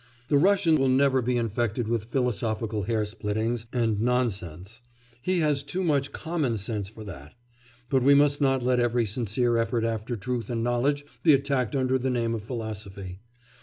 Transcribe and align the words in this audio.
The 0.29 0.37
Russian 0.37 0.77
will 0.79 0.87
never 0.89 1.21
be 1.21 1.37
infected 1.37 1.87
with 1.87 2.05
philosophical 2.05 2.81
hair 2.85 3.05
splittings 3.05 3.67
and 3.71 4.01
nonsense; 4.01 4.81
he 5.21 5.41
has 5.41 5.61
too 5.61 5.83
much 5.83 6.11
common 6.11 6.57
sense 6.57 6.89
for 6.89 7.03
that; 7.03 7.35
but 7.87 8.01
we 8.01 8.15
must 8.15 8.41
not 8.41 8.63
let 8.63 8.79
every 8.79 9.05
sincere 9.05 9.57
effort 9.59 9.83
after 9.83 10.15
truth 10.15 10.49
and 10.49 10.63
knowledge 10.63 11.05
be 11.21 11.33
attacked 11.33 11.75
under 11.75 11.99
the 11.99 12.09
name 12.09 12.33
of 12.33 12.43
philosophy. 12.43 13.19